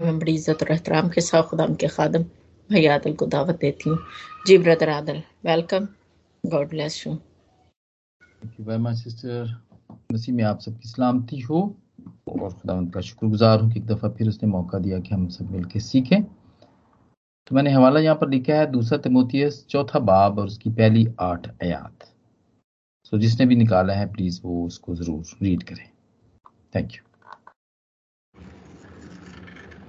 [0.00, 2.22] मैं बड़ी इज़्ज़त और एहतराम के साथ खुदाम के खादम
[2.70, 3.98] भाई आदल को दावत देती हूँ।
[4.46, 5.86] जी, brother Adal welcome
[6.44, 9.54] God bless you thank you very much sister
[10.12, 11.62] मसीह में आप सबकी सलामती हो
[12.28, 15.50] और खुदा का शुक्रगुजार हूँ कि एक दफ़ा फिर उसने मौका दिया कि हम सब
[15.52, 20.70] मिलकर सीखें। तो मैंने हवाला यहाँ पर लिखा है, दूसरा तिमोथियस, चौथा बाब और उसकी
[20.72, 22.08] पहली आठ आयात।
[23.04, 25.88] सो जिसने भी निकाला है प्लीज़ वो उसको ज़रूर रीड करें।
[26.74, 27.02] थैंक यू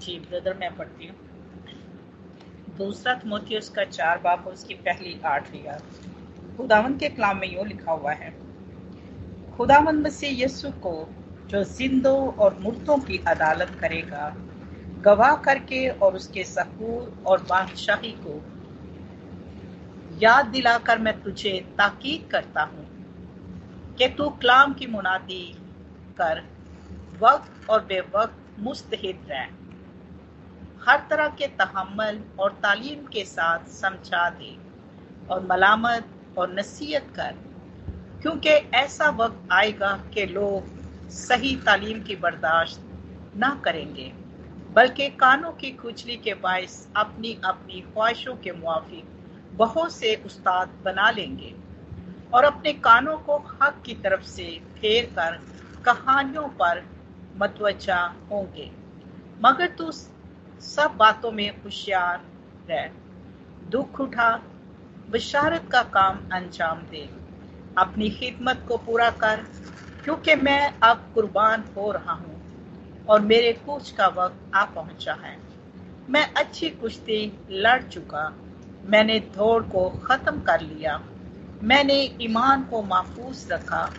[0.07, 1.15] जी, ब्रदर, मैं पढ़ती हूँ।
[2.77, 5.81] दूसरा तिमोथियस का चार बाप और उसकी पहली आठ। आयात
[6.57, 8.29] खुदावन के कलाम में यूँ लिखा हुआ है,
[9.57, 10.93] खुदावन मसीह यस्सु को,
[11.49, 14.29] जो जिंदों और मुर्दों की अदालत करेगा,
[15.01, 18.41] गवाह करके और उसके सहूर और बादशाही को
[20.19, 22.87] याद दिलाकर मैं तुझे ताकीद करता हूँ
[23.97, 25.45] कि तू कलाम की मुनादी
[26.17, 26.43] कर,
[27.21, 29.47] वक्त और बेवक्त मुस्तहिद रह।
[30.81, 34.55] हर तरह के तहमल और तालीम के साथ समझा दे
[35.29, 37.35] और मलामत और नसीहत कर।
[38.21, 42.81] क्योंकि ऐसा वक्त आएगा कि लोग सही तालीम की बर्दाश्त
[43.35, 44.11] ना करेंगे,
[44.69, 49.05] बल्कि कानों की खुजली के बायस अपनी अपनी ख्वाहिशों के मुआफिक
[49.53, 51.53] बहुत से उस्ताद बना लेंगे
[52.33, 55.39] और अपने कानों को हक की तरफ़ से फेर कर
[55.83, 56.83] कहानियों पर
[57.37, 58.71] मतवजा होंगे।
[59.41, 59.91] मगर तू
[60.61, 62.21] सब बातों में होशियार
[62.69, 62.89] रह।
[63.69, 64.41] दुख उठा,
[65.09, 67.09] बशारत का काम अंजाम दे।
[67.77, 69.37] अपनी खिदमत को पूरा कर,
[70.03, 75.37] क्योंकि मैं अब कुर्बान हो रहा हूँ और मेरे कूच का वक्त आ पहुँचा है।
[76.09, 78.33] मैं अच्छी कुश्ती लड़ चुका।
[78.85, 80.97] मैंने दौड़ को खत्म कर लिया।
[81.63, 83.93] मैंने ईमान को महफूज रखा।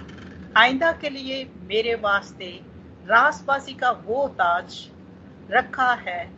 [0.56, 2.60] आइंदा के लिए मेरे वास्ते
[3.06, 4.88] रासबाजी का वो ताज
[5.50, 6.37] रखा है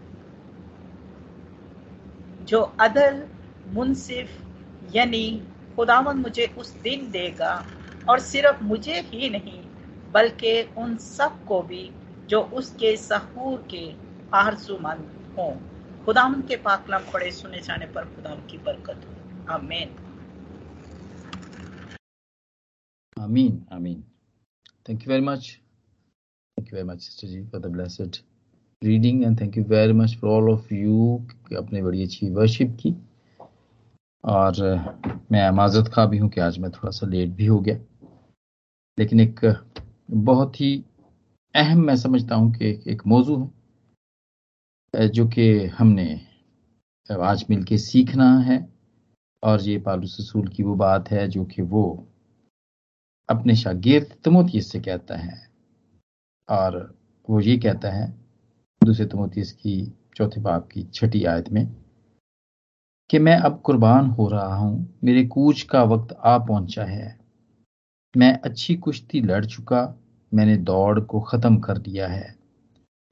[2.51, 3.29] जो अदल,
[3.67, 4.31] मुनसिफ,
[4.95, 7.67] यानी खुदावन मुझे उस दिन देगा
[8.09, 9.65] और सिर्फ़ मुझे ही नहीं,
[10.13, 11.93] बल्कि उन सबको भी
[12.29, 13.95] जो उसके सहूर के
[14.35, 15.57] आरजूमंद हों।
[16.05, 19.97] खुदाम के पाकलम पड़े सुने जाने पर खुदाम की बरकत हो। आमीन।
[23.19, 24.05] आमीन आमीन।
[24.89, 25.59] Thank you very much
[26.59, 28.17] thank you very much sister ji for the blessed
[28.85, 31.27] reading and thank you very much for all of you
[31.59, 32.95] अपने बड़ी अच्छी वर्शिप की।
[34.25, 34.61] और
[35.33, 37.77] मैं माजरत खा भी हूँ कि आज मैं थोड़ा सा लेट भी हो गया।
[38.99, 39.41] लेकिन एक,
[40.11, 40.85] बहुत ही
[41.55, 43.37] अहम मैं समझता हूँ कि एक मौजू
[44.97, 46.21] है जो कि हमने
[47.11, 48.69] आज मिलके सीखना है।
[49.43, 51.85] और ये पालूस रसूल की वो बात है जो कि वो
[53.29, 55.49] अपने शागिर्द तमोतीस से कहता है।
[56.49, 56.99] और
[57.31, 58.20] वो ये कहता है
[58.85, 61.67] दूसरे तमोतीस की चौथे बाप की छठी आयत में
[63.11, 67.21] कि मैं अब कुर्बान हो रहा हूँ, मेरे कूच का वक्त आ पहुँचा है।
[68.17, 69.95] मैं अच्छी कुश्ती लड़ चुका,
[70.35, 72.39] मैंने दौड़ को खत्म कर दिया है।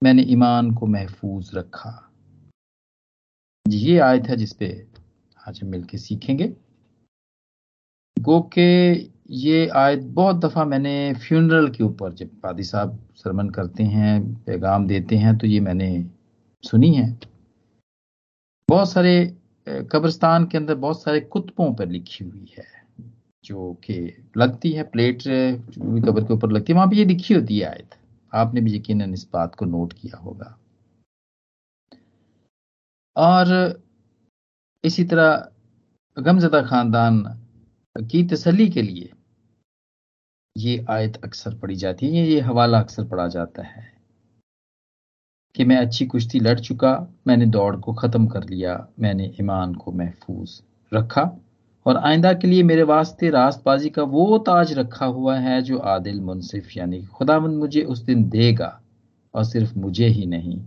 [0.02, 2.12] मैंने ईमान को महफूज रखा।
[3.68, 4.88] ये आयत है जिसपे
[5.48, 6.56] आज हम मिलकर सीखेंगे।
[8.18, 8.94] गो के
[9.28, 14.86] ये आयत बहुत दफ़ा मैंने फ्यूनरल के ऊपर जब पादी साहब सरमन करते हैं, पैगाम
[14.86, 15.88] देते हैं तो ये मैंने
[16.64, 17.08] सुनी है।
[18.68, 19.12] बहुत सारे
[19.92, 22.64] कब्रिस्तान के अंदर बहुत सारे कुतुबों पर लिखी हुई है,
[23.44, 23.98] जो कि
[24.36, 27.94] लगती है, प्लेट कब्र के ऊपर लगती है, वहाँ भी ये लिखी होती है आयत।
[28.32, 30.56] आपने भी यकीन इस बात को नोट किया होगा।
[33.16, 33.82] और
[34.84, 35.48] इसी तरह
[36.16, 37.22] गमजदा खानदान
[37.96, 39.12] की तसली के लिए
[40.58, 43.86] ये आयत अक्सर पढ़ी जाती है, ये हवाला अक्सर पढ़ा जाता है
[45.54, 46.92] कि मैं अच्छी कुश्ती लड़ चुका,
[47.26, 50.60] मैंने दौड़ को ख़त्म कर लिया, मैंने ईमान को महफूज
[50.92, 51.22] रखा
[51.86, 56.20] और आइंदा के लिए मेरे वास्ते रास्तबाजी का वो ताज रखा हुआ है जो आदिल
[56.20, 58.80] मुनसिफ यानी खुदावंद मुझे उस दिन देगा
[59.34, 60.58] और सिर्फ़ मुझे ही नहीं,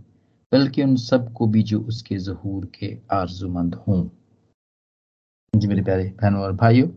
[0.52, 4.02] बल्कि उन सबको भी जो उसके जहूर के आरजुमंद हों।
[5.54, 6.88] जी मेरे प्यारे बहनों और भाइयों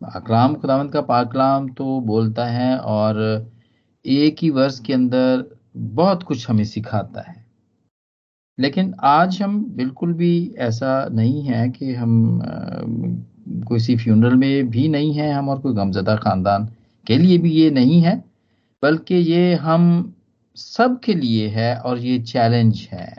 [0.00, 3.16] अकलाम खुदावंद का पाकलाम तो बोलता है और
[4.04, 5.44] एक ही वर्ष के अंदर
[5.76, 7.44] बहुत कुछ हमें सिखाता है।
[8.58, 12.40] लेकिन आज हम बिल्कुल भी ऐसा नहीं है कि हम
[13.68, 16.68] किसी फ्यूनरल में भी नहीं है हम और कोई गमजदा खानदान
[17.06, 18.16] के लिए भी ये नहीं है,
[18.82, 20.14] बल्कि ये हम
[20.56, 23.12] सब के लिए है और ये चैलेंज है।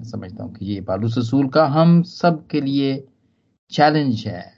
[0.00, 3.04] समझता हूँ कि ये पालू ससूल का हम सब के लिए
[3.72, 4.53] चैलेंज है।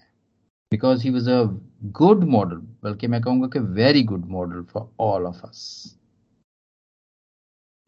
[0.73, 1.43] Because he was a
[1.99, 5.63] good model बल्कि मैं कहूँगा कि very good model for all of us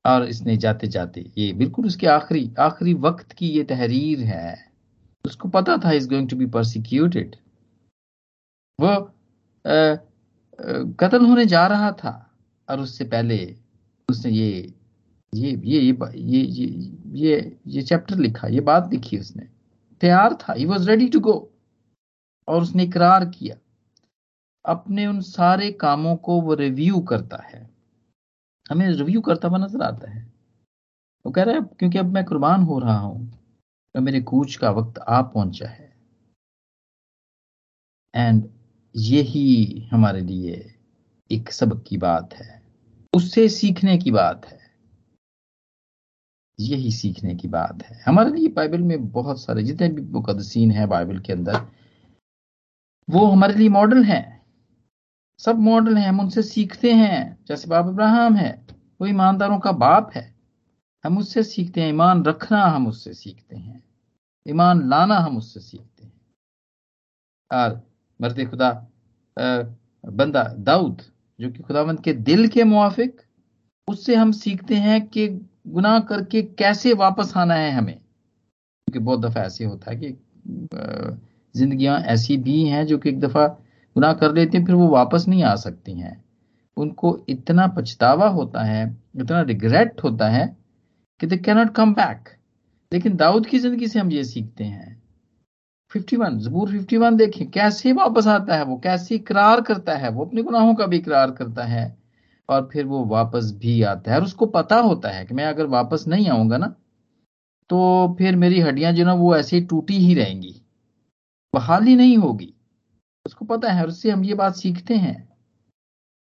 [0.04, 4.56] और इसने जाते जाते ये बिल्कुल उसके आखिरी आखिरी वक्त की ये तहरीर है।
[5.24, 7.36] उसको पता था is going to be persecuted
[8.78, 8.94] वो
[11.00, 12.14] कत्ल होने जा रहा था।
[12.68, 13.36] और उससे पहले
[14.08, 14.74] उसने ये
[15.32, 16.66] ये ये ये ये ये
[17.14, 19.48] ये, ये चैप्टर लिखा ये बात लिखी उसने।
[20.00, 21.34] तैयार था he was ready to go
[22.48, 23.56] और उसने इकरार किया।
[24.64, 27.68] अपने उन सारे कामों को वो रिव्यू करता है।
[28.70, 30.22] हमें रिव्यू करता हुआ नज़र आता है।
[31.24, 33.30] वो कह रहा है, क्योंकि अब मैं कुर्बान हो रहा हूँ
[33.94, 35.92] तो मेरे कूच का वक्त आ पहुँचा है।
[38.14, 38.48] एंड
[38.94, 40.74] यही हमारे लिए
[41.30, 42.62] एक सबक की बात है।
[43.12, 44.58] उससे सीखने की बात है।
[46.58, 50.88] यही सीखने की बात है। हमारे लिए बाइबल में बहुत सारे जितने भी मुकदसीन हैं
[50.88, 51.60] बाइबल के अंदर
[53.08, 54.38] वो हमारे लिए मॉडल हैं।
[55.40, 58.66] सब मॉडल हैं, हम उनसे सीखते हैं, जैसे बाप इब्राहिम है,
[59.00, 60.34] वो ईमानदारों का बाप है।
[61.04, 63.82] हम उससे सीखते हैं, ईमान रखना हम उससे सीखते हैं,
[64.46, 66.12] ईमान लाना हम उससे सीखते हैं।
[67.50, 67.80] और
[68.20, 68.70] मरते खुदा
[70.04, 71.02] बंदा दाऊद,
[71.40, 73.20] जो कि खुदावंत के दिल के मुआफिक,
[73.88, 75.28] उससे हम सीखते हैं कि
[75.66, 80.08] गुनाह करके कैसे वापस आना है हमें। क्योंकि बहुत दफ़ा ऐसे होता है कि
[81.58, 85.24] जिंदगियाँ ऐसी भी हैं जो कि एक दफ़ा गुनाह कर लेती हैं, फिर वो वापस
[85.28, 86.22] नहीं आ सकती हैं।
[86.76, 88.84] उनको इतना पछतावा होता है,
[89.16, 90.46] इतना रिग्रेट होता है
[91.20, 92.28] कि दे कैनॉट कम बैक
[92.92, 94.96] लेकिन दाऊद की ज़िंदगी से हम ये सीखते हैं।
[95.90, 100.42] 51 जबूर 51 देखें, कैसे वापस आता है वो, कैसे इकरार करता है वो, अपने
[100.42, 101.96] गुनाहों का भी इकरार करता है
[102.48, 105.66] और फिर वो वापस भी आता है। और उसको पता होता है कि मैं अगर
[105.68, 106.74] वापस नहीं आऊँगा ना
[107.70, 110.57] तो फिर मेरी हड्डियाँ जो ना, वो ऐसे टूटी ही रहेंगी।
[111.54, 112.54] बहाली नहीं होगी।
[113.26, 115.28] उसको पता है उससे हम ये बात सीखते हैं।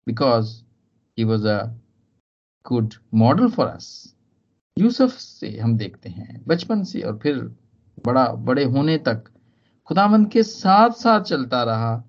[0.07, 0.63] Because
[1.17, 1.65] he was a
[2.67, 4.15] good model for us
[4.77, 7.55] Yusuf से हम देखते हैं, बचपन से और फिर
[8.05, 9.23] बड़ा, बड़े होने तक।
[9.87, 12.03] खुदामंद के साथ साथ चलता रहा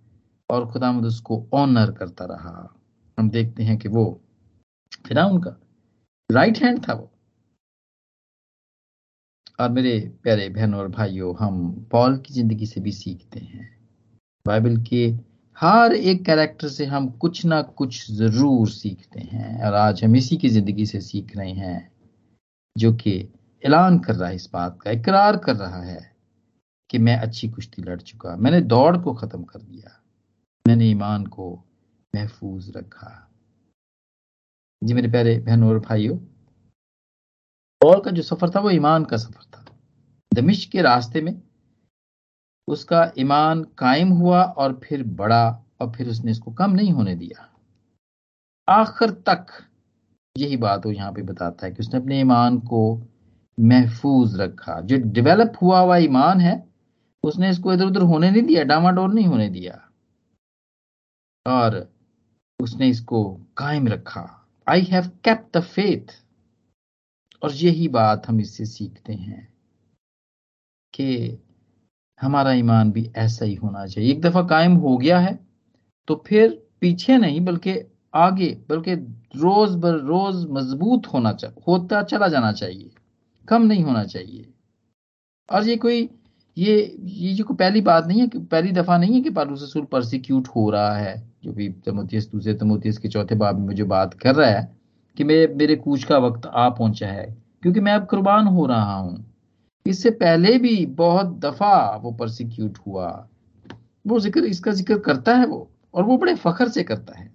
[0.51, 2.75] और खुदामंद उसको ऑनर करता रहा।
[3.19, 4.21] हम देखते हैं कि वो
[5.07, 5.57] फिर उनका
[6.31, 7.12] राइट हैंड था वो।
[9.59, 13.69] और मेरे प्यारे बहनों और भाइयों, हम पॉल की ज़िंदगी से भी सीखते हैं।
[14.47, 15.07] बाइबल के
[15.59, 20.37] हर एक कैरेक्टर से हम कुछ ना कुछ ज़रूर सीखते हैं और आज हम इसी
[20.37, 21.91] की ज़िंदगी से सीख रहे हैं,
[22.77, 23.13] जो कि
[23.63, 26.01] ऐलान कर रहा है इस बात का, इकरार कर रहा है
[26.91, 30.01] कि मैं अच्छी कुश्ती लड़ चुका, मैंने दौड़ को खत्म कर दिया,
[30.65, 31.53] मैंने ईमान को
[32.15, 33.19] महफूज रखा।
[34.83, 36.17] जी मेरे प्यारे बहनों और भाइयों
[37.83, 39.65] पॉल का जो सफ़र था वो ईमान का सफ़र था।
[40.33, 41.43] दमिश के रास्ते में
[42.69, 47.49] उसका ईमान कायम हुआ और फिर बढ़ा और फिर उसने इसको कम नहीं होने दिया।
[48.69, 49.47] आखिर तक
[50.37, 53.03] यही बात वो यहाँ पे बताता है कि उसने अपने ईमान को
[53.61, 56.73] महफूज रखा। जो डेवलप हुआ हुआ ईमान है,
[57.25, 59.89] उसने इसको इधर उधर होने नहीं दिया डामाडोल नहीं होने दिया।
[61.47, 61.93] और
[62.61, 63.25] उसने इसको
[63.57, 66.22] कायम रखा। I have kept the faith
[67.43, 69.49] और यही बात हम इससे सीखते हैं
[70.95, 71.39] कि
[72.21, 75.39] हमारा ईमान भी ऐसा ही होना चाहिए। एक दफ़ा कायम हो गया है
[76.09, 76.51] तो फिर
[76.81, 77.75] पीछे नहीं, बल्कि
[78.15, 78.95] आगे, बल्कि
[79.37, 82.91] रोज बर रोज मज़बूत होना चाहिए होता चला जाना चाहिए,
[83.49, 84.47] कम नहीं होना चाहिए।
[85.49, 86.09] और ये कोई,
[86.57, 89.85] ये ये जो पहली बात नहीं है कि, पहली दफ़ा नहीं है कि पालूस रसूल
[89.93, 94.15] परसिक्यूट हो रहा है, जो भी तमोतियस दूसरे तमोतियस के चौथे बाब में जो बात
[94.17, 94.82] कर रहा है
[95.17, 97.27] कि मेरे मेरे कूच का वक्त आ पहुँचा है,
[97.63, 99.25] क्योंकि मैं अब कुर्बान हो रहा हूँ।
[99.87, 103.09] इससे पहले भी बहुत दफ़ा वो परसिक्यूट हुआ।
[104.07, 107.31] वो ज़िक्र, इसका ज़िक्र करता है वो, और वो बड़े फखर से करता है।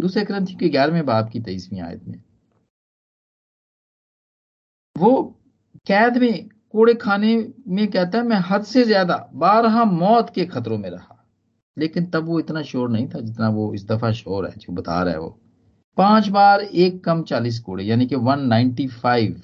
[0.00, 2.22] दूसरे ग्रंथ के ग्यारहवें बाप की तेईसवीं आयत में।
[4.96, 5.22] वो
[5.86, 7.36] कैद में, कोड़े खाने
[7.68, 11.14] में कहता है, मैं हद से ज़्यादा बारह मौत के खतरों में रहा।
[11.76, 15.02] लेकिन तब वो इतना शोर नहीं था जितना वो इस दफ़ा शोर है, जो बता
[15.02, 15.38] रहा है वो।
[15.98, 19.42] पाँच बार एक कम चालीस कोड़े यानी कि वन नाइनटी फाइव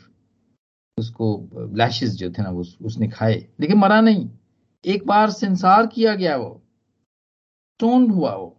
[0.99, 4.29] उसको लैशेस जो थे ना वो उसने खाए। लेकिन मरा नहीं।
[4.85, 6.63] एक बार संसार किया गया वो।
[7.75, 8.57] स्टोन हुआ वो।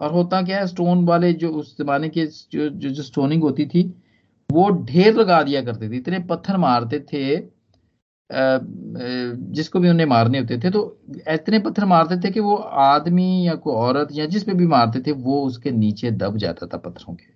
[0.00, 3.66] और होता क्या है स्टोन वाले जो उस जमाने के जो जो, जो स्टोनिंग होती
[3.66, 3.82] थी
[4.52, 7.36] वो ढेर लगा दिया करते थे। इतने पत्थर मारते थे
[8.30, 10.80] जिसको भी उन्हें मारने होते थे तो
[11.28, 15.00] इतने पत्थर मारते थे कि वो आदमी या कोई औरत या जिस पे भी मारते
[15.00, 17.32] थे, वो उसके नीचे दब जाता था पत्थरों के।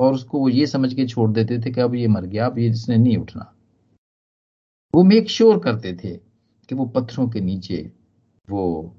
[0.00, 2.58] और उसको वो ये समझ के छोड़ देते थे कि अब ये मर गया, अब
[2.58, 3.52] ये इसने नहीं उठना।
[4.94, 6.16] वो मेक श्योर करते थे
[6.68, 7.90] कि वो पत्थरों के नीचे
[8.48, 8.96] वो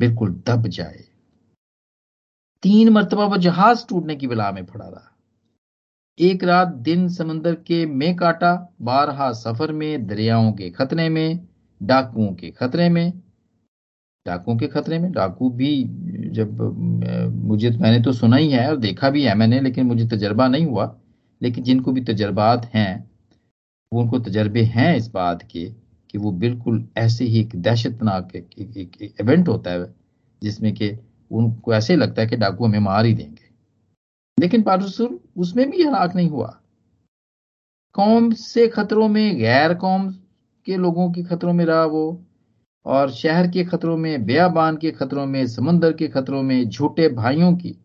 [0.00, 1.04] बिल्कुल दब जाए।
[2.62, 5.13] तीन मरतबा वो जहाज़ टूटने की बिला में पड़ा रहा।
[6.18, 8.52] एक रात दिन समंदर के में काटा
[8.82, 11.40] बारहा सफ़र में दरियाओं के खतरे में
[11.80, 13.12] डाकुओं के खतरे में।
[14.26, 15.10] डाकुओं के खतरे में?
[15.12, 15.82] डाकू भी
[16.30, 16.60] जब
[17.34, 20.66] मुझे मैंने तो सुना ही है और देखा भी है मैंने लेकिन मुझे तजर्बा नहीं
[20.66, 20.94] हुआ।
[21.42, 23.10] लेकिन जिनको भी तजर्बात हैं
[23.92, 25.66] वो उनको तजर्बे हैं इस बात के
[26.10, 29.94] कि वो बिल्कुल ऐसे ही एक दहशतनाक एक, एक इवेंट होता है
[30.42, 30.96] जिसमें कि
[31.30, 33.48] उनको ऐसे लगता है कि डाकू हमें मार ही देंगे।
[34.38, 36.60] लेकिन पारसुर उसमें भी हलाक नहीं हुआ।
[37.92, 40.10] कौम से खतरों में गैर कौम
[40.64, 42.24] के लोगों के खतरों में रहा वो
[42.84, 47.56] और शहर के खतरों में बेयाबान के खतरों में समंदर के खतरों में झूठे भाइयों
[47.56, 47.76] की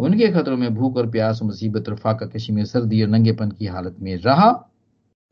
[0.00, 3.66] उनके खतरों में भूख और प्यास मुसीबत और फाका कशी में सर्दी और नंगेपन की
[3.66, 4.70] हालत में रहा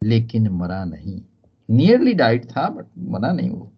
[0.05, 1.23] लेकिन मरा नहीं।
[1.71, 3.73] नियरली डाइट था बट मरा नहीं वो।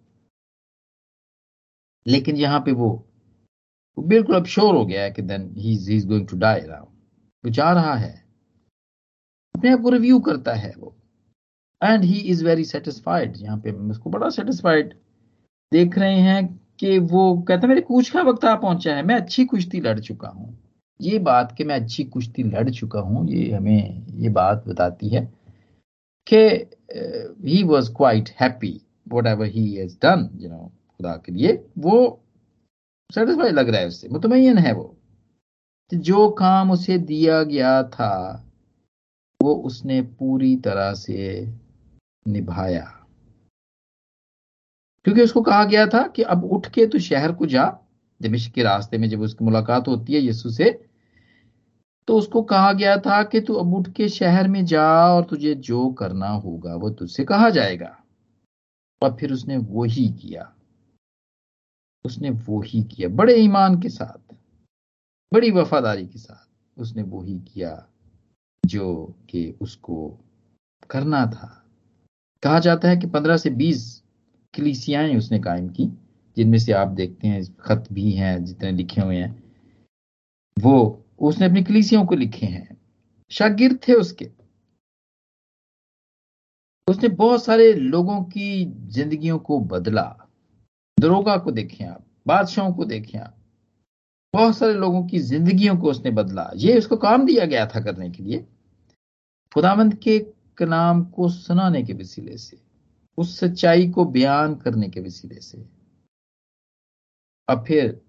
[2.07, 3.07] लेकिन यहाँ पे वो,
[3.99, 6.89] बिल्कुल अब श्योर हो गया है कि then he is going to die now
[7.44, 8.12] जा रहा है।
[9.54, 10.94] अपने आप को रिव्यू करता है वो।
[11.80, 14.94] And he is very satisfied यहाँ पे उसको बड़ा सेटिस्फाइड
[15.73, 16.47] देख रहे हैं
[16.80, 19.99] कि वो कहते हैं, मेरे कूच का वक्त आ पहुँचा है। मैं अच्छी कुश्ती लड़
[20.00, 20.56] चुका हूँ।
[21.00, 25.20] ये बात कि मैं अच्छी कुश्ती लड़ चुका हूँ, ये हमें ये बात बताती है
[26.26, 26.37] कि
[27.49, 28.80] he was quite happy
[29.26, 30.59] whatever he has done you know
[30.90, 32.23] खुदा के लिए। वो
[33.11, 34.97] सेटिस्फाइड लग रहा है उससे। मुतमयन है वो।
[35.94, 38.44] जो काम उसे दिया गया था,
[39.42, 41.54] वो उसने पूरी तरह से
[42.28, 43.06] निभाया।
[45.04, 47.78] क्योंकि उसको कहा गया था कि अब उठ के तो शहर को जा,
[48.23, 50.87] दमिश्क के रास्ते में जब उसकी मुलाकात होती है यीशु से
[52.06, 55.54] तो उसको कहा गया था कि तू अब उठ के शहर में जा और तुझे
[55.54, 57.97] जो करना होगा वो तुझसे कहा जाएगा।
[59.02, 60.54] और फिर उसने वो ही किया।
[62.04, 64.29] उसने वो ही किया, बड़े ईमान के साथ।
[65.32, 67.88] बड़ी वफादारी के साथ उसने वो ही किया
[68.66, 70.18] जो कि उसको
[70.90, 71.64] करना था।
[72.42, 74.02] कहा जाता है कि पंद्रह से बीस
[74.56, 75.87] कलीसियाएँ उसने कायम की,
[76.37, 79.52] जिनमें से आप देखते हैं, खत भी हैं, जितने लिखे हुए हैं,
[80.58, 82.80] वो उसने अपनी कलीसियों को लिखे हैं।
[83.30, 84.30] शागिर थे उसके।
[86.88, 90.28] उसने बहुत सारे लोगों की जिंदगियों को बदला।
[91.00, 93.37] दरोगा को देखें आप, बादशाहों को देखें आप
[94.34, 98.10] बहुत सारे लोगों की जिंदगियों को उसने बदला। ये उसको काम दिया गया था करने
[98.10, 98.46] के लिए।
[99.54, 100.18] खुदावंत के
[100.58, 102.60] कलाम को सुनाने के वसीले से,
[103.18, 105.58] उस सच्चाई को बयान करने के वसीले से,
[107.49, 108.00] और फिर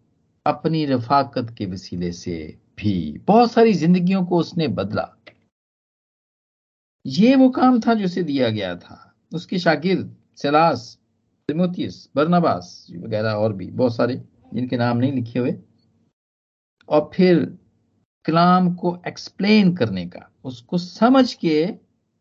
[0.45, 5.07] अपनी रफाकत के वसीले से भी बहुत सारी जिंदगियों को उसने बदला।
[7.05, 8.97] ये वो काम था जो उसे दिया गया था।
[9.33, 10.97] उसके शागिर्द सलास
[11.49, 14.15] बर्नबास वगैरह और भी बहुत सारे,
[14.53, 15.51] जिनके नाम नहीं लिखे हुए।
[16.91, 17.57] और फिर
[18.25, 21.75] कलाम को एक्सप्लेन करने का, उसको समझ के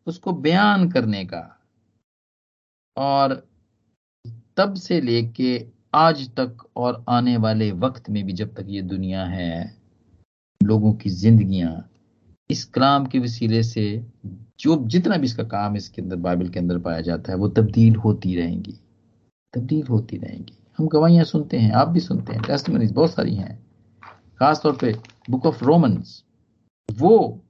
[0.07, 1.61] उसको बयान करने का।
[2.97, 3.47] और
[4.57, 9.25] तब से लेके आज तक और आने वाले वक्त में भी जब तक ये दुनिया
[9.25, 9.77] है,
[10.63, 11.89] लोगों की जिंदगियाँ,
[12.49, 14.05] इस कलाम के वसीले से
[14.59, 17.95] जो जितना भी इसका काम इसके अंदर, बाइबल के अंदर पाया जाता है, वो तब्दील
[17.95, 18.79] होती रहेंगी।
[19.53, 23.70] तब्दील होती रहेंगी। हम गवाहियाँ सुनते हैं, आप भी सुनते हैं टेस्ट बहुत सारी हैं।
[24.41, 24.93] खासतौर पे
[25.29, 26.23] बुक ऑफ़ रोमन्स,
[26.89, 27.41] वो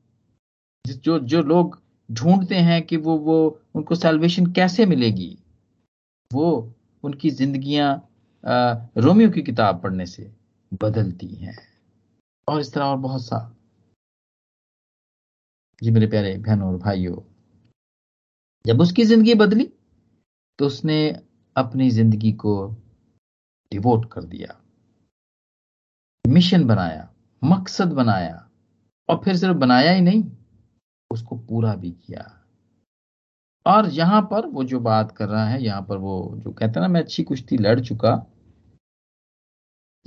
[0.86, 1.79] जो जो लोग
[2.10, 3.38] ढूंढते हैं कि वो वो
[3.75, 5.38] उनको सेल्वेशन कैसे मिलेगी,
[6.31, 7.89] वो उनकी जिंदगियाँ
[8.98, 10.31] रोमियो की किताब पढ़ने से
[10.81, 11.57] बदलती हैं।
[12.48, 13.39] और इस तरह और बहुत सा।
[15.81, 17.17] जी मेरे प्यारे बहनों और भाइयों,
[18.65, 19.71] जब उसकी ज़िंदगी बदली
[20.60, 20.98] तो उसने
[21.55, 22.55] अपनी ज़िंदगी को
[23.71, 24.61] डिवोट कर दिया।
[26.28, 27.10] मिशन बनाया,
[27.44, 28.50] मकसद बनाया,
[29.10, 30.32] और फिर सिर्फ़ बनाया ही नहीं,
[31.12, 32.38] उसको पूरा भी किया।
[33.66, 36.82] और यहाँ पर वो जो बात कर रहा है, यहाँ पर वो जो कहते हैं
[36.82, 38.25] ना, मैं अच्छी कुश्ती लड़ चुका,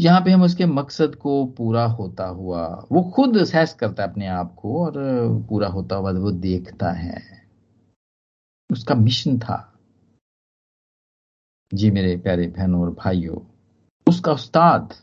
[0.01, 4.27] यहाँ पे हम उसके मकसद को पूरा होता हुआ, वो खुद सहस करता है अपने
[4.27, 4.93] आप को, और
[5.49, 7.23] पूरा होता हुआ वो देखता है।
[8.71, 9.71] उसका मिशन था।
[11.75, 13.39] जी मेरे प्यारे बहनों और भाइयों,
[14.09, 14.95] उसका उस्ताद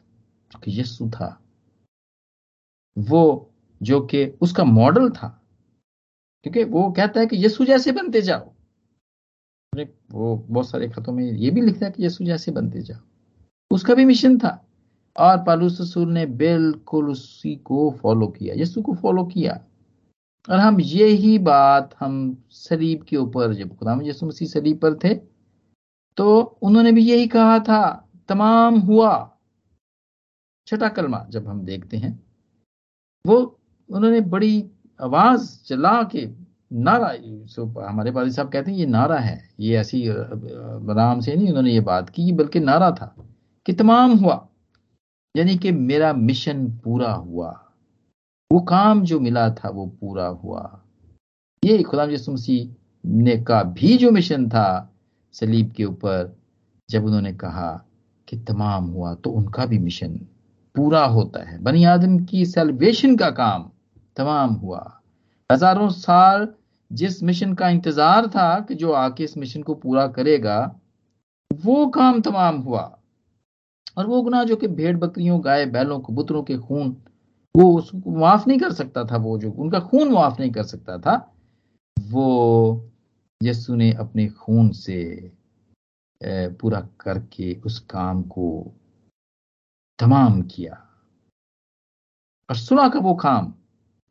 [0.70, 1.42] यस्सु था।
[2.98, 3.52] वो
[3.84, 5.42] जो कि उसका मॉडल था,
[6.44, 8.52] क्योंकि वो कहता है कि यीशु जैसे बनते जाओ।
[10.12, 13.00] वो बहुत सारे खतों में ये भी लिखता है कि यीशु जैसे बनते जाओ।
[13.72, 14.68] उसका भी मिशन था।
[15.18, 19.60] और पालूस रसूल ने बिल्कुल उसी को फॉलो किया, यीशु को फॉलो किया।
[20.50, 25.14] और हम यही बात हम सलीब के ऊपर, जब खुदा यीशु मसीह सलीब पर थे
[26.18, 29.31] तो उन्होंने भी यही कहा था, तमाम हुआ।
[30.72, 32.24] छठा कलमा जब हम देखते हैं,
[33.28, 33.60] वो
[33.90, 34.70] उन्होंने बड़ी
[35.02, 36.30] आवाज़ चला के
[36.74, 37.14] नारा,
[37.48, 41.72] सो हमारे पादी साहब कहते हैं, ये नारा है, ये ऐसी राम से नहीं उन्होंने
[41.72, 43.16] ये बात की बल्कि नारा था।
[43.66, 44.48] कि तमाम हुआ,
[45.38, 47.52] यानी कि मेरा मिशन पूरा हुआ,
[48.52, 50.82] वो काम जो मिला था वो पूरा हुआ।
[51.66, 52.38] ये खुदाम यसु
[53.06, 54.94] ने का भी जो मिशन था,
[55.34, 56.36] सलीब के ऊपर,
[56.90, 57.86] जब उन्होंने कहा
[58.28, 60.20] कि तमाम हुआ तो उनका भी मिशन
[60.76, 63.70] पूरा होता है। बनी आदम की सेलिब्रेशन का काम
[64.18, 65.02] तमाम हुआ।
[65.50, 66.48] हज़ारों साल
[66.92, 70.60] जिस मिशन का इंतज़ार था कि जो आके इस मिशन को पूरा करेगा,
[71.52, 72.82] वो काम तमाम हुआ।
[73.98, 76.96] और वो गुना जो कि भेड़ बकरियों, गाय, बैलों, कबूतरों के खून,
[77.56, 80.98] वो उसको माफ़ नहीं कर सकता था, वो जो उनका खून माफ़ नहीं कर सकता
[80.98, 81.16] था,
[81.98, 82.90] वो
[83.42, 85.32] यस्सु ने अपने खून से
[86.22, 88.74] पूरा करके उस काम को
[90.00, 90.74] तमाम किया।
[92.50, 93.54] और सुना का वो काम,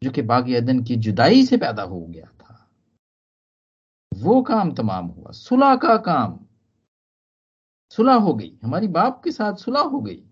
[0.02, 2.70] जो कि बागी अदन की जुदाई से पैदा हो गया था,
[4.14, 6.46] वो काम तमाम हुआ। सुलह का काम,
[7.90, 10.26] सुलह हो गई। हमारी बाप के साथ सुलह हो गई।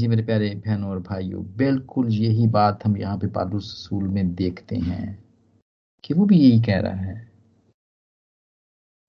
[0.00, 4.34] जी मेरे प्यारे बहनों और भाइयों, बिल्कुल यही बात हम यहाँ पे पालू रसूल में
[4.34, 5.24] देखते हैं
[6.04, 7.32] कि वो भी यही कह रहा है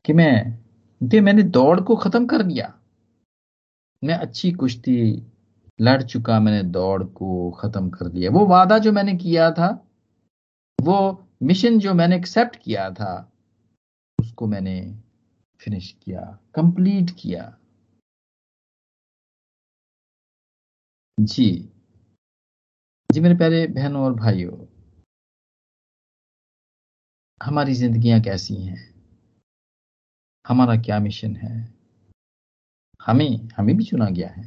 [0.05, 2.74] कि मैं कि मैंने दौड़ को खत्म कर दिया।
[4.05, 5.23] मैं अच्छी कुश्ती
[5.81, 9.87] लड़ चुका, मैंने दौड़ को खत्म कर दिया वो वादा जो मैंने किया था,
[10.81, 13.31] वो मिशन जो मैंने एक्सेप्ट किया था,
[14.19, 14.95] उसको मैंने
[15.59, 16.21] फिनिश किया
[16.55, 17.57] कंप्लीट किया।
[21.19, 21.71] जी।
[23.09, 24.65] जी मेरे प्यारे बहनों और भाइयों,
[27.43, 28.95] हमारी जिंदगियाँ कैसी हैं?
[30.47, 31.74] हमारा क्या मिशन है?
[33.05, 34.43] हमें हमें भी चुना गया है।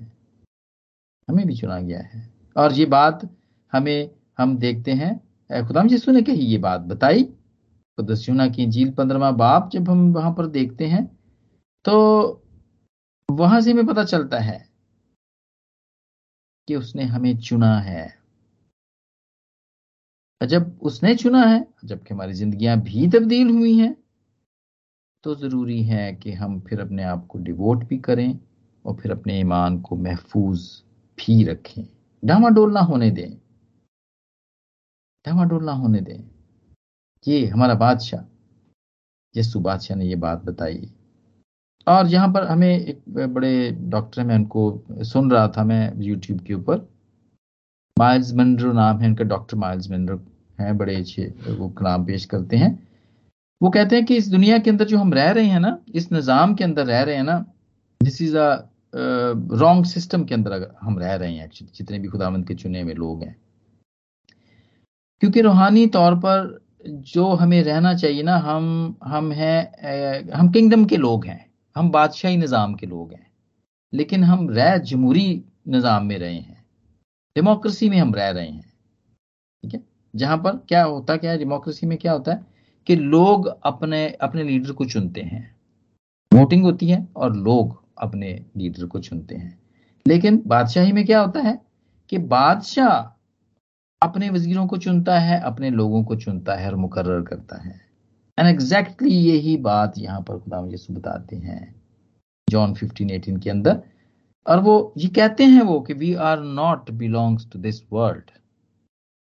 [1.29, 3.29] हमें भी चुना गया है। और ये बात
[3.73, 9.31] हमें, हम देखते हैं। खुदाम यीशु ने कही ये बात बताई। खुदस्यूना की झील पंद्रवा
[9.33, 11.05] बाप जब हम वहाँ पर देखते हैं
[11.85, 11.95] तो
[13.29, 14.59] वहाँ से हमें पता चलता है
[16.69, 18.07] कि उसने हमें चुना है।
[20.41, 23.95] जब उसने चुना है जबकि हमारी जिंदगियाँ भी तब्दील हुई हैं
[25.25, 28.39] तो ज़रूरी है कि हम फिर अपने आप को डिवोट भी करें।
[28.89, 30.61] और फिर अपने ईमान को महफूज
[31.19, 31.85] भी रखें।
[32.23, 33.31] डामाडोल ना होने दें।
[35.25, 36.23] डामाडोल ना होने दें।
[37.27, 38.25] ये हमारा बादशाह
[39.35, 40.89] यसु बादशाह ने ये बात बताई।
[41.87, 44.63] और यहाँ पर हमें एक बड़े डॉक्टर मैं उनको
[45.05, 46.89] सुन रहा था मैं यूट्यूब के ऊपर।
[47.97, 50.21] माइल्स मंड्रो नाम है इनका, डॉक्टर माइल्स मंड्रो
[50.61, 52.73] हैं, बड़े अच्छे वो कलाम पेश करते हैं।
[53.61, 56.11] वो कहते हैं कि इस दुनिया के अंदर जो हम रह रहे हैं ना, इस
[56.13, 57.39] निज़ाम के अंदर रह रहे हैं ना
[58.01, 62.49] this is a wrong system के अंदर हम रह रहे हैं एक्चुअली जितने भी खुदावंत
[62.49, 63.37] के चुने हुए लोग हैं।
[65.23, 70.97] क्योंकि रूहानी तौर पर जो हमें रहना चाहिए ना, हम हम हैं हम किंगडम के
[70.97, 71.45] लोग हैं,
[71.77, 73.27] हम बादशाही निज़ाम के लोग हैं।
[73.93, 76.65] लेकिन हम रह जमहूरी निज़ाम में रहे हैं।
[77.37, 78.73] डेमोक्रेसी में हम रह रहे हैं।
[79.65, 79.81] ठीक है?
[80.15, 82.47] जहाँ पर क्या होता, क्या है डेमोक्रेसी में क्या होता है
[82.87, 85.43] कि लोग अपने अपने लीडर को चुनते हैं।
[86.33, 89.59] वोटिंग होती है और लोग अपने लीडर को चुनते हैं।
[90.07, 91.59] लेकिन बादशाही में क्या होता है
[92.09, 92.97] कि बादशाह
[94.03, 97.81] अपने वजीरों को चुनता है, अपने लोगों को चुनता है और मुकर्र करता है।
[98.39, 101.75] एंड एग्जैक्टली यही बात यहाँ पर खुदा यसु बताते हैं
[102.49, 103.83] जॉन 15 18 के अंदर।
[104.47, 108.31] और वो, ये कहते हैं वो कि we are not belongs to this world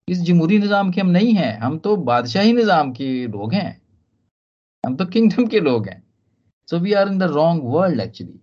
[0.08, 3.80] इस जमहूरी निज़ाम के हम नहीं हैं, हम तो बादशाही निज़ाम के लोग हैं।
[4.84, 6.02] हम तो किंगडम के लोग हैं।
[6.68, 8.40] So we are in the wrong world actually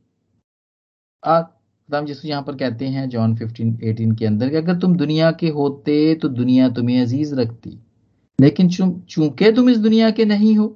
[1.26, 5.32] खुदाम यीशु यहाँ पर कहते हैं, जॉन 15 18 के अंदर कि अगर तुम दुनिया
[5.32, 7.80] के होते तो दुनिया तुम्हें अज़ीज़ रखती।
[8.42, 10.68] लेकिन चूँकि तुम इस दुनिया के नहीं हो,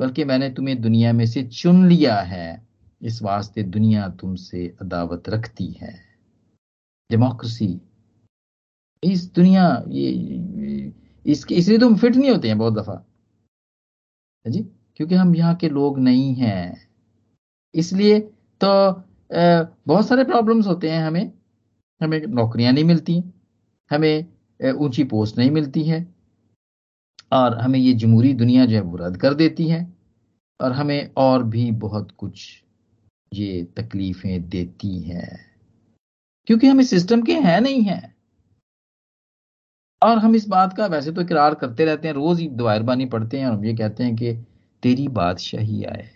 [0.00, 2.66] बल्कि मैंने तुम्हें दुनिया में से चुन लिया है,
[3.02, 5.94] इस वास्ते दुनिया तुमसे अदावत रखती है।
[7.10, 7.80] डेमोक्रेसी।
[9.04, 10.10] इस दुनिया, ये
[11.26, 13.04] इसके, इसलिए तुम फिट नहीं होते हैं बहुत दफ़ा।
[14.48, 14.60] जी?
[14.96, 16.88] क्योंकि हम यहाँ के लोग नहीं हैं।
[17.74, 18.20] इसलिए
[18.60, 19.02] तो
[19.34, 21.32] बहुत सारे प्रॉब्लम्स होते हैं हमें।
[22.00, 23.22] हमें नौकरियाँ नहीं मिलती,
[23.90, 24.26] हमें
[24.76, 26.06] ऊँची पोस्ट नहीं मिलती है,
[27.32, 29.86] और हमें ये जमहूरी दुनिया जो है वो रद्द कर देती है,
[30.60, 32.62] और हमें और भी बहुत कुछ
[33.32, 35.38] ये तकलीफें देती हैं।
[36.46, 38.14] क्योंकि हम इस सिस्टम के हैं नहीं हैं।
[40.02, 43.38] और हम इस बात का वैसे तो इकरार करते रहते हैं, रोज ही दुआरबानी पढ़ते
[43.38, 44.32] हैं और हम ये कहते हैं कि
[44.82, 46.08] तेरी बादशाही आए।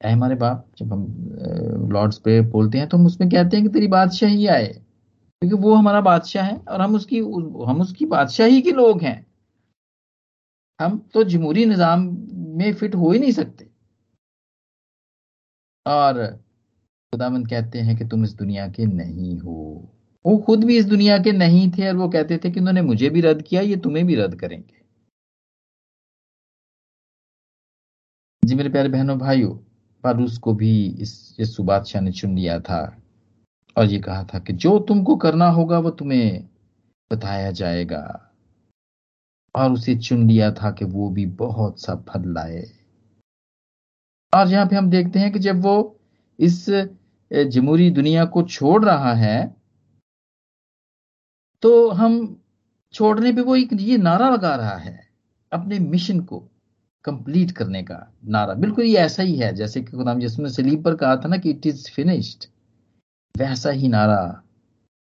[0.00, 3.72] ऐ हमारे बाप, जब हम लॉर्ड्स पे बोलते हैं तो हम उसमें कहते हैं कि
[3.72, 4.66] तेरी बादशाही आए।
[5.42, 7.18] क्योंकि वो हमारा बादशाह है और हम उसकी
[7.68, 9.26] हम उसकी बादशाही के लोग हैं।
[10.80, 12.00] हम तो जमहूरी निज़ाम
[12.58, 13.68] में फिट हो ही नहीं सकते।
[15.86, 16.26] और
[17.12, 19.56] खुदावंद कहते हैं कि तुम इस दुनिया के नहीं हो।
[20.24, 23.10] वो खुद भी इस दुनिया के नहीं थे और वो कहते थे कि उन्होंने मुझे
[23.10, 24.78] भी रद्द किया, ये तुम्हें भी रद्द करेंगे।
[28.42, 29.56] जी मेरे प्यारे बहनों, भाइयों
[30.04, 32.80] पारूस को भी इस यीशु बादशाह ने चुन लिया था।
[33.76, 36.48] और ये कहा था कि जो तुमको करना होगा, वो तुम्हें
[37.10, 38.26] बताया जाएगा।
[39.54, 42.62] और उसे चुन लिया था कि वो भी बहुत सा फल लाए।
[44.32, 46.00] और यहाँ पे हम देखते हैं कि जब वो
[46.38, 46.68] इस
[47.30, 49.56] जमहूरी दुनिया को छोड़ रहा है
[51.62, 52.14] तो हम
[52.94, 54.98] छोड़ने पे वो एक ये नारा लगा रहा है
[55.52, 56.42] अपने मिशन को।
[57.04, 60.94] कंप्लीट करने का नारा। बिल्कुल ये ऐसा ही है जैसे कि खुदाम जिसमें सलीब पर
[60.96, 62.44] कहा था ना कि इट इज़ फिनिश्ड
[63.34, 64.20] वैसा ही नारा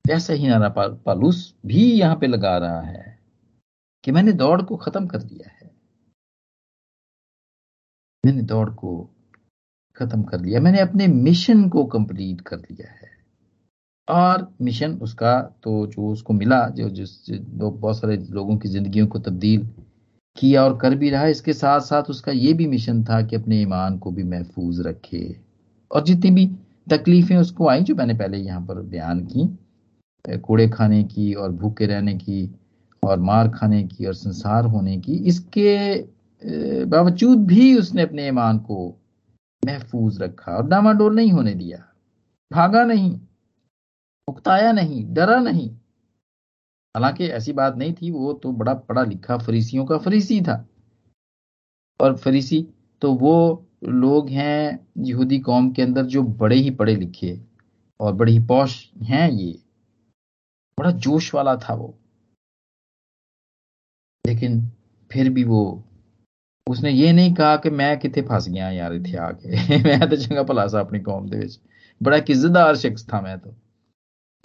[0.04, 3.18] वैसा ही नारा पा, पालूस भी यहाँ पे लगा रहा है
[4.04, 5.70] कि मैंने दौड़ को खत्म कर दिया है।
[8.24, 8.92] मैंने दौड़ को
[9.96, 13.14] खत्म कर लिया मैंने अपने मिशन को कंप्लीट कर लिया है।
[14.08, 19.18] और मिशन उसका तो जो उसको मिला जो जिस बहुत सारे लोगों की जिंदगियों को
[19.18, 19.68] तब्दील
[20.38, 23.60] किया और कर भी रहा इसके साथ साथ उसका ये भी मिशन था कि अपने
[23.62, 25.36] ईमान को भी महफूज रखे।
[25.90, 26.46] और जितनी भी
[26.90, 29.48] तकलीफें उसको आई, जो मैंने पहले यहाँ पर बयान की
[30.24, 32.50] कूड़े खाने की और भूखे रहने की
[33.02, 38.88] और मार खाने की और संसार होने की, इसके बावजूद भी उसने अपने ईमान को
[39.62, 41.78] महफूज रखा और डामाडोल नहीं होने दिया।
[42.50, 43.18] भागा नहीं
[44.28, 45.70] उकताया नहीं, डरा नहीं।
[46.96, 50.68] हालाँकि ऐसी बात नहीं थी, वो तो बड़ा पढ़ा लिखा फरीसियों का फरीसी था।
[52.00, 52.68] और फरीसी
[53.02, 57.40] तो वो लोग हैं यहूदी कौम के अंदर जो बड़े ही पढ़े लिखे
[58.00, 59.62] और बड़े ही पौश हैं ये।
[60.80, 61.98] बड़ा जोश वाला था वो।
[64.26, 64.72] लेकिन
[65.12, 65.84] फिर भी वो,
[66.68, 69.48] उसने ये नहीं कहा कि मैं कितने फंस गया यार इतने आके।
[69.84, 71.46] मैं तो चंगा भला सा अपनी कौम के
[72.02, 73.54] बड़ा एक इज्जतदार शख्स था मैं तो।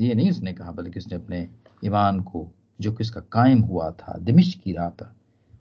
[0.02, 4.18] ये नहीं उसने कहा, बल्कि उसने अपने ईमान को जो कि उसका कायम हुआ था
[4.18, 5.16] दिमिश की राह पर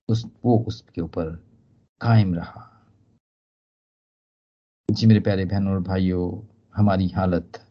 [0.09, 1.43] उस वो उसके ऊपर
[2.01, 2.67] कायम रहा।
[4.91, 7.65] जी मेरे प्यारे बहनों और भाइयों हमारी हालत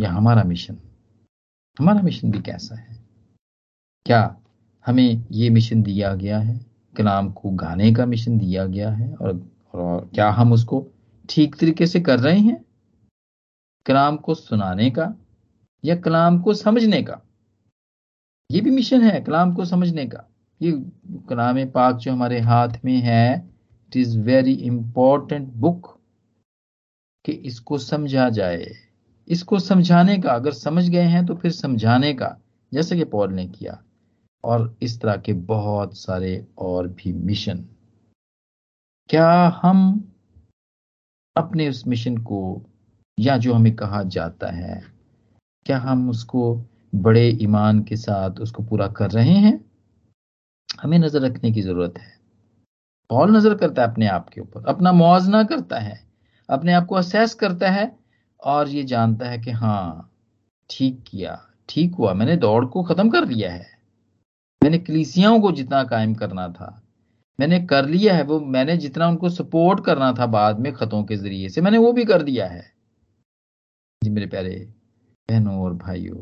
[0.00, 0.78] या हमारा मिशन
[1.78, 3.04] हमारा मिशन भी कैसा है?
[4.06, 4.40] क्या
[4.86, 6.66] हमें ये मिशन दिया गया है?
[6.96, 9.14] कलाम को गाने का मिशन दिया गया है?
[9.14, 10.86] और, और क्या हम उसको
[11.30, 12.64] ठीक तरीके से कर रहे हैं?
[13.86, 15.14] कलाम को सुनाने का
[15.84, 17.20] या कलाम को समझने का?
[18.54, 20.28] ये भी मिशन है कलाम को समझने का।
[20.62, 20.72] ये
[21.28, 23.50] कलाम पाक जो हमारे हाथ में है
[23.88, 26.00] it is very important book
[27.24, 28.66] कि इसको समझा जाए।
[29.28, 32.36] इसको समझाने का, अगर समझ गए हैं तो फिर समझाने का,
[32.72, 33.82] जैसे कि पॉल ने किया।
[34.44, 37.64] और इस तरह के बहुत सारे और भी मिशन।
[39.08, 40.12] क्या हम
[41.36, 42.62] अपने उस मिशन को,
[43.18, 44.82] या जो हमें कहा जाता है,
[45.66, 49.58] क्या हम उसको बड़े ईमान के साथ उसको पूरा कर रहे हैं।
[50.82, 52.12] हमें नज़र रखने की ज़रूरत है।
[53.10, 55.98] पॉल नज़र करता है अपने आप के ऊपर। अपना मुआवजना करता है।
[56.48, 57.90] अपने आप को असेस करता है
[58.40, 60.10] और ये जानता है कि हाँ
[60.70, 63.66] ठीक किया, ठीक हुआ। मैंने दौड़ को खत्म कर दिया है।
[64.62, 66.80] मैंने कलीसियाओं को जितना कायम करना था,
[67.38, 71.16] मैंने कर लिया है वो, मैंने जितना उनको सपोर्ट करना था बाद में खतों के
[71.16, 72.62] ज़रिए से, मैंने वो भी कर दिया है।
[74.02, 74.56] जी मेरे प्यारे
[75.28, 76.16] बहनों और भाइयों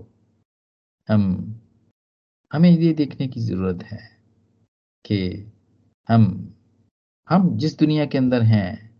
[1.08, 1.60] हम,
[2.52, 4.20] हमें ये देखने की ज़रूरत है
[5.04, 5.52] कि
[6.08, 6.54] हम
[7.30, 8.96] हम जिस दुनिया के अंदर हैं,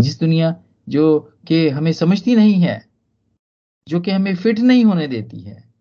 [0.00, 2.88] जिस दुनिया जो कि हमें समझती नहीं है,
[3.88, 5.72] जो कि हमें फिट नहीं होने देती है,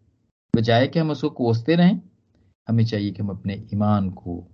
[0.55, 2.01] बजाय कि हम उसको कोसते रहें,
[2.69, 4.47] हमें चाहिए कि हम अपने ईमान को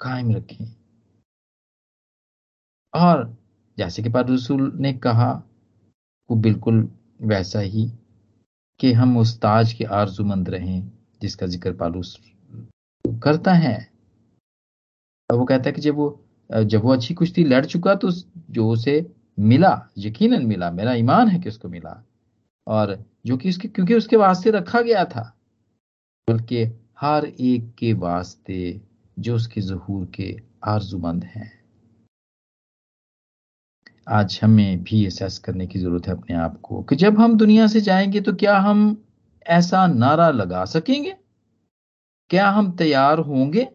[0.00, 0.66] कायम रखें।
[2.94, 3.36] और
[3.78, 5.32] जैसे कि पाद रसूल ने कहा,
[6.30, 6.88] वो बिल्कुल
[7.22, 7.92] वैसा ही
[8.80, 10.90] कि हम उस ताज के आरजूमंद रहें,
[11.22, 12.16] जिसका ज़िक्र पालूस
[13.04, 13.76] करता है।
[15.30, 19.06] वो कहता है कि जब वो जब वो अच्छी कुश्ती लड़ चुका तो जो उसे
[19.38, 22.02] मिला, यकीनन मिला, मेरा ईमान है कि उसको मिला,
[22.66, 25.32] और जो कि उसके, क्योंकि उसके वास्ते रखा गया था,
[26.28, 26.64] बल्कि
[27.00, 28.80] हर एक के वास्ते
[29.18, 31.50] जो उसके जहूर के आरजुमंद हैं।
[34.06, 37.66] आज हमें भी एहसास करने की ज़रूरत है अपने आप को कि जब हम दुनिया
[37.66, 38.82] से जाएँगे तो क्या हम
[39.46, 41.16] ऐसा नारा लगा सकेंगे?
[42.30, 43.68] क्या हम तैयार होंगे?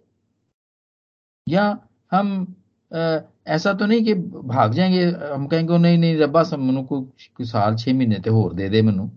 [1.48, 1.80] या
[2.12, 2.56] हम
[2.92, 7.46] आ, ऐसा तो नहीं कि भाग जाएँगे हम कहेंगे नहीं नहीं रब्बा सब मनु को
[7.46, 9.10] साल छह महीने ते होर दे दे मनु।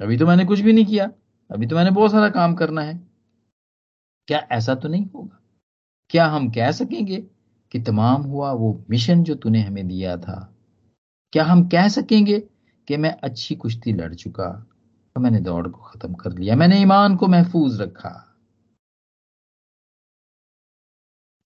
[0.00, 1.10] अभी तो मैंने कुछ भी नहीं किया।
[1.50, 2.94] अभी तो मैंने बहुत सारा काम करना है।
[4.28, 5.40] क्या ऐसा तो नहीं होगा?
[6.10, 7.26] क्या हम कह सकेंगे?
[7.76, 10.56] कि तमाम हुआ, वो मिशन जो तूने हमें दिया था,
[11.32, 12.40] क्या हम कह सकेंगे
[12.88, 14.66] कि मैं अच्छी कुश्ती लड़ चुका
[15.16, 16.56] और मैंने दौड़ को खत्म कर लिया?
[16.56, 18.36] मैंने ईमान को महफूज रखा।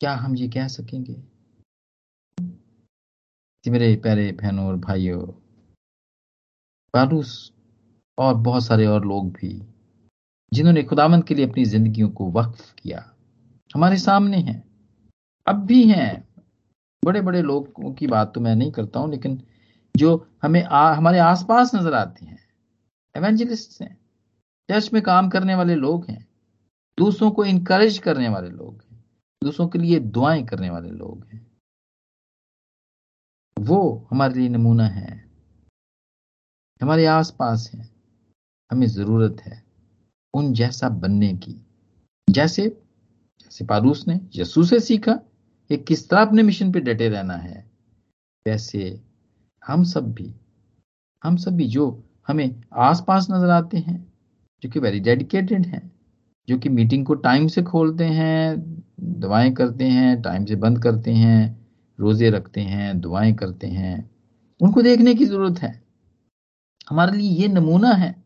[0.01, 1.23] क्या हम ये कह सकेंगे?
[3.69, 5.27] मेरे प्यारे बहनों और भाइयों
[6.95, 7.53] पारूस
[8.19, 9.62] और बहुत सारे और लोग भी,
[10.55, 13.14] जिन्होंने खुदामंद के लिए अपनी जिंदगियों को वक्फ किया,
[13.75, 14.69] हमारे सामने हैं।
[15.46, 16.29] अब भी हैं।
[17.03, 19.42] बड़े बड़े लोगों की बात तो मैं नहीं करता हूँ लेकिन
[19.94, 22.38] जो हमें आ, हमारे आसपास नज़र आते हैं
[23.14, 23.96] एवेंजलिस्ट हैं
[24.68, 26.26] चर्च में काम करने वाले लोग हैं
[26.98, 29.05] दूसरों को इनकरेज करने वाले लोग हैं
[29.42, 31.46] दूसरों के लिए दुआएँ करने वाले लोग हैं।
[33.57, 35.31] वो हमारे लिए नमूना है।
[36.81, 37.88] हमारे आसपास है।
[38.70, 39.62] हमें ज़रूरत है
[40.35, 41.57] उन जैसा बनने की।
[42.29, 42.68] जैसे
[43.40, 45.18] जैसे पारूस ने यसू से सीखा
[45.70, 47.70] कि किस तरह अपने मिशन पे डटे रहना है?
[48.46, 49.00] वैसे
[49.66, 50.35] हम सब भी,
[51.24, 54.12] हम सब भी जो हमें आसपास नज़र आते हैं,
[54.62, 55.92] जो कि वेरी डेडिकेटेड हैं,
[56.48, 58.59] जो कि मीटिंग को टाइम से खोलते हैं,
[59.00, 61.66] दवाएँ करते हैं टाइम से बंद करते हैं,
[61.98, 64.11] रोज़े रखते हैं, दुआएँ करते हैं,
[64.62, 65.83] उनको देखने की ज़रूरत है।
[66.90, 68.20] हमारे लिए ये नमूना है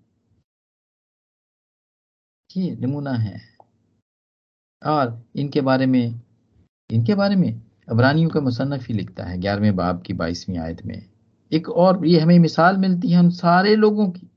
[2.57, 3.40] ये नमूना है।
[4.83, 6.20] और इनके बारे में
[6.94, 11.02] इनके बारे में अबरानियों का मुसन्फ ही लिखता है ग्यारहवें बाब की बाईसवीं आयत में।
[11.52, 14.28] एक और ये हमें मिसाल मिलती है हम सारे लोगों की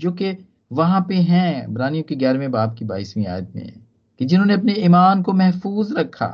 [0.00, 0.36] जो कि
[0.72, 3.72] वहाँ पे हैं अबरानियों की ग्यारहवें बाब की बाईसवीं आयत में,
[4.20, 6.28] कि जिन्होंने अपने ईमान को महफूज रखा।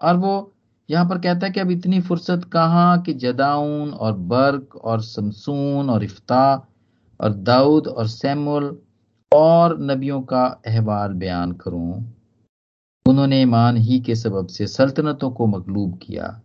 [0.00, 0.52] और वो
[0.88, 5.90] यहाँ पर कहता है कि अब इतनी फुर्सत कहाँ कि जदाउन और बर्क और समसून
[5.90, 6.44] और इफ्ता
[7.20, 8.76] और दाऊद और सैमुल
[9.32, 12.02] और नबियों का अहवाल बयान करूँ।
[13.06, 16.40] उन्होंने ईमान ही के सबब से सल्तनतों को मकलूब किया,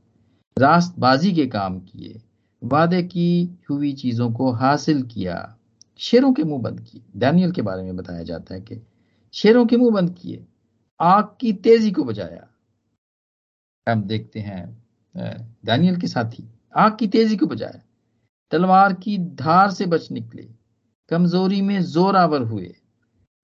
[0.58, 2.22] रास्तबाजी के काम किए,
[2.62, 5.56] वादे की हुई चीज़ों को हासिल किया,
[6.00, 8.82] शेरों के मुँह बंद किए। डैनियल के बारे में बताया जाता है कि
[9.34, 10.46] शेरों के मुँह बंद किए,
[11.00, 12.48] आग की तेज़ी को बजाया
[13.88, 14.66] हम देखते हैं
[15.16, 17.82] डैनियल के साथी, आग की तेज़ी को बजाया
[18.52, 20.48] तलवार की धार से बच निकले,
[21.12, 22.76] कमज़ोरी में जोरावर हुए,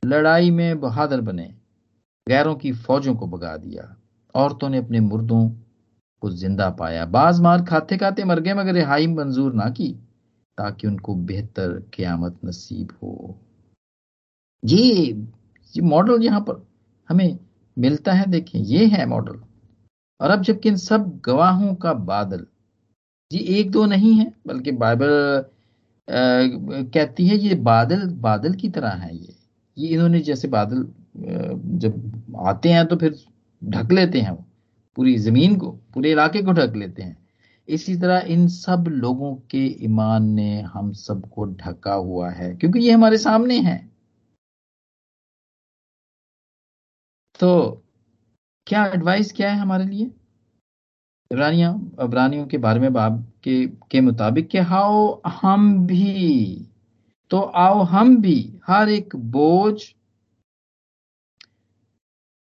[0.04, 1.54] लड़ाई में बहादुर बने
[2.28, 3.96] गैरों की फौजों को भगा दिया।
[4.36, 5.48] औरतों ने अपने मुर्दों
[6.24, 9.92] को ज़िंदा पाया। बाज मार खाते खाते मर गए, मगर रिहाई मंजूर ना की,
[10.58, 13.40] ताकि उनको बेहतर क्यामत नसीब हो।
[14.64, 14.82] ये
[15.76, 16.66] ये मॉडल यहाँ पर
[17.10, 17.38] हमें
[17.78, 19.40] मिलता है देखिए ये है मॉडल।
[20.20, 22.46] और अब जबकि इन सब गवाहों का बादल,
[23.32, 25.46] ये एक दो नहीं है, बल्कि बाइबल
[26.08, 29.36] कहती है ये बादल बादल की तरह है ये।
[29.78, 33.15] ये इन्होंने जैसे बादल जब आते हैं तो फिर
[33.62, 34.45] ढक लेते हैं वो,
[34.97, 37.17] पूरी ज़मीन को, पूरे इलाके को ढक लेते हैं।
[37.67, 42.91] इसी तरह इन सब लोगों के ईमान ने हम सबको ढका हुआ है, क्योंकि ये
[42.91, 43.78] हमारे सामने है।
[47.39, 47.82] तो
[48.67, 50.12] क्या एडवाइस क्या है हमारे लिए?
[51.32, 51.69] इब्रानिया,
[52.02, 56.67] इब्रानियों के बारे में, बाब के के मुताबिक कि हाओ हम भी
[57.32, 59.82] तो आओ हम भी, हर एक बोझ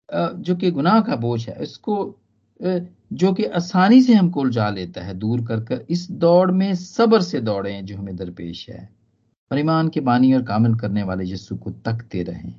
[0.10, 2.15] जो कि गुनाह का बोझ है, इसको
[2.60, 7.22] जो कि आसानी से हमको उलझा लेता है दूर कर कर, इस दौड़ में सब्र
[7.22, 8.89] से दौड़े जो हमें दरपेश है।
[9.52, 12.52] और ईमान के बानी और कामिल करने वाले यस्सु को तकते रहें,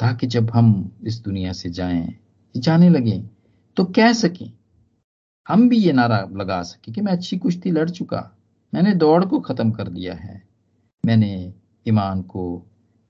[0.00, 0.68] ताकि जब हम
[1.06, 2.06] इस दुनिया से जाएँ
[2.54, 3.18] जाने लगे
[3.76, 4.52] तो कह सकें,
[5.46, 8.30] हम भी ये नारा लगा सके कि मैं अच्छी कुश्ती लड़ चुका,
[8.72, 10.42] मैंने दौड़ को खत्म कर लिया है,
[11.04, 11.52] मैंने
[11.86, 12.46] ईमान को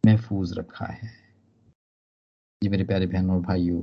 [0.04, 1.25] महफूज रखा है।
[2.66, 3.82] जी मेरे प्यारे बहनों और भाइयों,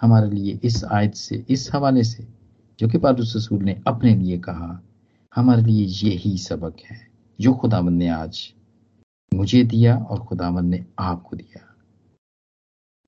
[0.00, 2.28] हमारे लिए इस आयत से, इस हवाले से,
[2.78, 4.82] जो कि पारूस रसूल ने अपने लिए कहा,
[5.34, 7.08] हमारे लिए यही सबक है,
[7.40, 8.54] जो खुदावंद ने आज
[9.34, 11.74] मुझे दिया और खुदावंद ने आपको दिया।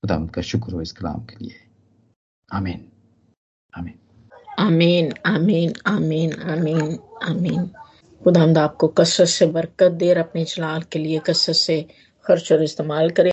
[0.01, 1.55] खुदावंद का शुक्र हो इस कलाम के लिए।
[2.53, 2.89] आमीन।
[3.77, 3.95] आमीन।
[4.59, 7.65] आमीन आमीन आमीन आमीन आमीन।
[8.23, 11.87] खुदा आपको कसरत से बरकत दे और अपने जलाल के लिए कसरत से
[12.25, 13.32] खर्च और इस्तेमाल करें।